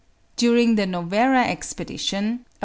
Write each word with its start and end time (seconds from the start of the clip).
During 0.35 0.77
the 0.77 0.87
Novara 0.87 1.43
Expedition 1.45 2.25
(23. 2.39 2.45